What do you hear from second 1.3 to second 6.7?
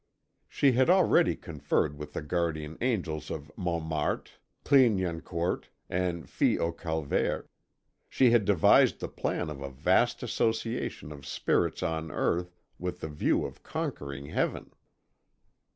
conferred with the guardian angels of Montmartre, Clignancourt, and Filles